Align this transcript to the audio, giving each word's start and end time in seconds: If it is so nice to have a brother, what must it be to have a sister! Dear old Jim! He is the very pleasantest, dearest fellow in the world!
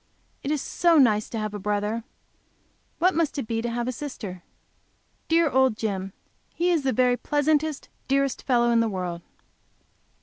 If 0.41 0.49
it 0.49 0.53
is 0.55 0.63
so 0.63 0.97
nice 0.97 1.29
to 1.29 1.37
have 1.37 1.53
a 1.53 1.59
brother, 1.59 2.03
what 2.97 3.13
must 3.13 3.37
it 3.37 3.45
be 3.45 3.61
to 3.61 3.69
have 3.69 3.87
a 3.87 3.91
sister! 3.91 4.41
Dear 5.27 5.47
old 5.47 5.77
Jim! 5.77 6.11
He 6.55 6.71
is 6.71 6.81
the 6.81 6.91
very 6.91 7.17
pleasantest, 7.17 7.87
dearest 8.07 8.41
fellow 8.41 8.71
in 8.71 8.79
the 8.79 8.89
world! 8.89 9.21